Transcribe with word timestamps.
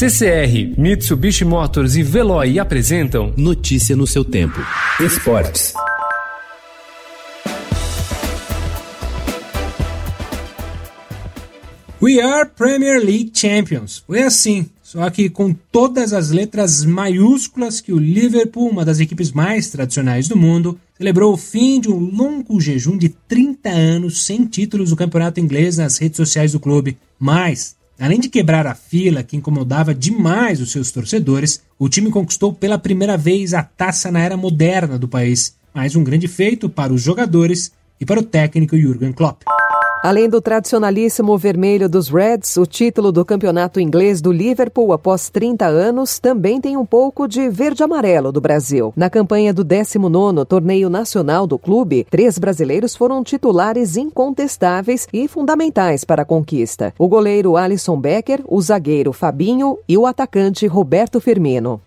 CCR, 0.00 0.80
Mitsubishi 0.80 1.44
Motors 1.44 1.94
e 1.94 2.02
Veloy 2.02 2.58
apresentam 2.58 3.34
Notícia 3.36 3.94
no 3.94 4.06
seu 4.06 4.24
tempo. 4.24 4.58
Esportes. 4.98 5.74
We 12.00 12.18
are 12.18 12.48
Premier 12.48 12.98
League 13.04 13.30
Champions. 13.34 14.02
Foi 14.06 14.22
assim, 14.22 14.70
só 14.82 15.10
que 15.10 15.28
com 15.28 15.52
todas 15.70 16.14
as 16.14 16.30
letras 16.30 16.82
maiúsculas 16.82 17.82
que 17.82 17.92
o 17.92 17.98
Liverpool, 17.98 18.70
uma 18.70 18.86
das 18.86 19.00
equipes 19.00 19.30
mais 19.32 19.68
tradicionais 19.68 20.26
do 20.26 20.34
mundo, 20.34 20.80
celebrou 20.96 21.34
o 21.34 21.36
fim 21.36 21.78
de 21.78 21.90
um 21.90 21.98
longo 21.98 22.58
jejum 22.58 22.96
de 22.96 23.10
30 23.28 23.68
anos 23.68 24.24
sem 24.24 24.46
títulos 24.46 24.88
do 24.88 24.96
campeonato 24.96 25.40
inglês 25.40 25.76
nas 25.76 25.98
redes 25.98 26.16
sociais 26.16 26.52
do 26.52 26.58
clube. 26.58 26.96
Mas, 27.18 27.76
além 28.00 28.18
de 28.18 28.28
quebrar 28.28 28.66
a 28.66 28.74
fila 28.74 29.22
que 29.22 29.36
incomodava 29.36 29.94
demais 29.94 30.60
os 30.60 30.72
seus 30.72 30.90
torcedores, 30.90 31.62
o 31.78 31.88
time 31.88 32.10
conquistou 32.10 32.52
pela 32.52 32.78
primeira 32.78 33.16
vez 33.16 33.52
a 33.52 33.62
taça 33.62 34.10
na 34.10 34.20
era 34.20 34.36
moderna 34.36 34.98
do 34.98 35.06
país. 35.06 35.54
Mais 35.74 35.94
um 35.94 36.02
grande 36.02 36.26
feito 36.26 36.68
para 36.68 36.92
os 36.92 37.02
jogadores 37.02 37.70
e 38.00 38.06
para 38.06 38.18
o 38.18 38.24
técnico 38.24 38.76
Jurgen 38.76 39.12
Klopp. 39.12 39.42
Além 40.02 40.30
do 40.30 40.40
tradicionalíssimo 40.40 41.36
vermelho 41.36 41.86
dos 41.86 42.08
Reds, 42.08 42.56
o 42.56 42.64
título 42.64 43.12
do 43.12 43.22
campeonato 43.22 43.78
inglês 43.78 44.22
do 44.22 44.32
Liverpool 44.32 44.94
após 44.94 45.28
30 45.28 45.66
anos 45.66 46.18
também 46.18 46.58
tem 46.58 46.74
um 46.74 46.86
pouco 46.86 47.28
de 47.28 47.50
verde-amarelo 47.50 48.32
do 48.32 48.40
Brasil. 48.40 48.94
Na 48.96 49.10
campanha 49.10 49.52
do 49.52 49.62
19º 49.62 50.46
Torneio 50.46 50.88
Nacional 50.88 51.46
do 51.46 51.58
clube, 51.58 52.06
três 52.10 52.38
brasileiros 52.38 52.96
foram 52.96 53.22
titulares 53.22 53.98
incontestáveis 53.98 55.06
e 55.12 55.28
fundamentais 55.28 56.02
para 56.02 56.22
a 56.22 56.24
conquista. 56.24 56.94
O 56.98 57.06
goleiro 57.06 57.58
Alisson 57.58 58.00
Becker, 58.00 58.42
o 58.48 58.58
zagueiro 58.62 59.12
Fabinho 59.12 59.76
e 59.86 59.98
o 59.98 60.06
atacante 60.06 60.66
Roberto 60.66 61.20
Firmino. 61.20 61.78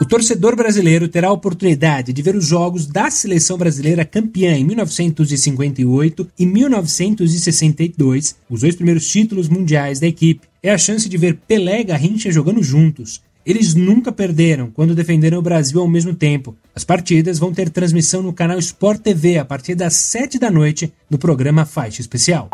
O 0.00 0.04
torcedor 0.04 0.54
brasileiro 0.54 1.08
terá 1.08 1.26
a 1.26 1.32
oportunidade 1.32 2.12
de 2.12 2.22
ver 2.22 2.36
os 2.36 2.46
jogos 2.46 2.86
da 2.86 3.10
seleção 3.10 3.58
brasileira 3.58 4.04
campeã 4.04 4.52
em 4.52 4.62
1958 4.62 6.30
e 6.38 6.46
1962, 6.46 8.36
os 8.48 8.60
dois 8.60 8.76
primeiros 8.76 9.08
títulos 9.08 9.48
mundiais 9.48 9.98
da 9.98 10.06
equipe. 10.06 10.46
É 10.62 10.70
a 10.70 10.78
chance 10.78 11.08
de 11.08 11.18
ver 11.18 11.40
Pelé 11.48 11.80
e 11.80 11.84
Garrincha 11.84 12.30
jogando 12.30 12.62
juntos. 12.62 13.20
Eles 13.44 13.74
nunca 13.74 14.12
perderam 14.12 14.70
quando 14.70 14.94
defenderam 14.94 15.38
o 15.38 15.42
Brasil 15.42 15.80
ao 15.80 15.88
mesmo 15.88 16.14
tempo. 16.14 16.56
As 16.76 16.84
partidas 16.84 17.40
vão 17.40 17.52
ter 17.52 17.68
transmissão 17.68 18.22
no 18.22 18.32
canal 18.32 18.58
Sport 18.60 19.00
TV 19.00 19.38
a 19.38 19.44
partir 19.44 19.74
das 19.74 19.94
7 19.94 20.38
da 20.38 20.48
noite 20.48 20.92
no 21.10 21.18
programa 21.18 21.64
Faixa 21.64 22.00
Especial. 22.00 22.50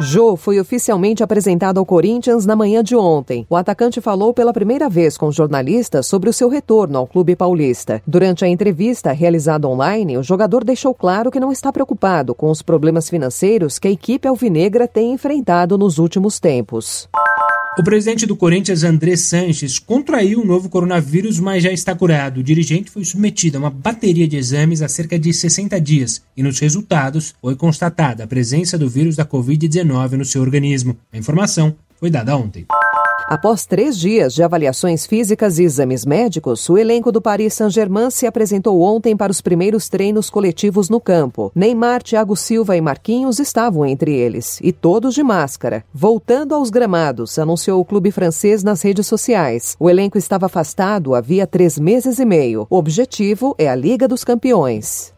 Jô 0.00 0.34
foi 0.34 0.58
oficialmente 0.58 1.22
apresentado 1.22 1.78
ao 1.78 1.86
Corinthians 1.86 2.44
na 2.44 2.56
manhã 2.56 2.82
de 2.82 2.96
ontem. 2.96 3.46
O 3.48 3.54
atacante 3.54 4.00
falou 4.00 4.34
pela 4.34 4.52
primeira 4.52 4.88
vez 4.88 5.16
com 5.16 5.30
jornalistas 5.30 6.06
sobre 6.06 6.28
o 6.28 6.32
seu 6.32 6.48
retorno 6.48 6.98
ao 6.98 7.06
clube 7.06 7.36
paulista. 7.36 8.02
Durante 8.04 8.44
a 8.44 8.48
entrevista 8.48 9.12
realizada 9.12 9.68
online, 9.68 10.18
o 10.18 10.22
jogador 10.22 10.64
deixou 10.64 10.92
claro 10.92 11.30
que 11.30 11.38
não 11.38 11.52
está 11.52 11.72
preocupado 11.72 12.34
com 12.34 12.50
os 12.50 12.60
problemas 12.60 13.08
financeiros 13.08 13.78
que 13.78 13.86
a 13.86 13.90
equipe 13.90 14.26
alvinegra 14.26 14.88
tem 14.88 15.12
enfrentado 15.12 15.78
nos 15.78 15.98
últimos 15.98 16.40
tempos. 16.40 17.08
O 17.76 17.82
presidente 17.82 18.24
do 18.24 18.36
Corinthians, 18.36 18.84
André 18.84 19.16
Sanches, 19.16 19.80
contraiu 19.80 20.40
o 20.40 20.46
novo 20.46 20.68
coronavírus, 20.68 21.40
mas 21.40 21.60
já 21.60 21.72
está 21.72 21.92
curado. 21.92 22.38
O 22.38 22.42
dirigente 22.42 22.88
foi 22.88 23.04
submetido 23.04 23.56
a 23.56 23.60
uma 23.60 23.70
bateria 23.70 24.28
de 24.28 24.36
exames 24.36 24.80
há 24.80 24.88
cerca 24.88 25.18
de 25.18 25.34
60 25.34 25.80
dias 25.80 26.22
e 26.36 26.42
nos 26.42 26.60
resultados 26.60 27.34
foi 27.40 27.56
constatada 27.56 28.22
a 28.22 28.28
presença 28.28 28.78
do 28.78 28.88
vírus 28.88 29.16
da 29.16 29.26
Covid-19 29.26 30.12
no 30.12 30.24
seu 30.24 30.40
organismo. 30.40 30.96
A 31.12 31.18
informação 31.18 31.74
foi 31.98 32.10
dada 32.10 32.36
ontem. 32.36 32.64
Após 33.26 33.64
três 33.64 33.98
dias 33.98 34.34
de 34.34 34.42
avaliações 34.42 35.06
físicas 35.06 35.58
e 35.58 35.64
exames 35.64 36.04
médicos, 36.04 36.68
o 36.68 36.76
elenco 36.76 37.10
do 37.10 37.22
Paris 37.22 37.54
Saint-Germain 37.54 38.10
se 38.10 38.26
apresentou 38.26 38.82
ontem 38.82 39.16
para 39.16 39.32
os 39.32 39.40
primeiros 39.40 39.88
treinos 39.88 40.28
coletivos 40.28 40.90
no 40.90 41.00
campo. 41.00 41.50
Neymar, 41.54 42.02
Thiago 42.02 42.36
Silva 42.36 42.76
e 42.76 42.82
Marquinhos 42.82 43.38
estavam 43.38 43.86
entre 43.86 44.14
eles, 44.14 44.58
e 44.62 44.72
todos 44.72 45.14
de 45.14 45.22
máscara. 45.22 45.82
Voltando 45.92 46.54
aos 46.54 46.68
gramados, 46.68 47.38
anunciou 47.38 47.80
o 47.80 47.84
clube 47.84 48.10
francês 48.10 48.62
nas 48.62 48.82
redes 48.82 49.06
sociais. 49.06 49.74
O 49.80 49.88
elenco 49.88 50.18
estava 50.18 50.46
afastado 50.46 51.14
havia 51.14 51.46
três 51.46 51.78
meses 51.78 52.18
e 52.18 52.26
meio. 52.26 52.66
O 52.68 52.76
objetivo 52.76 53.54
é 53.56 53.68
a 53.68 53.74
Liga 53.74 54.06
dos 54.06 54.22
Campeões. 54.22 55.13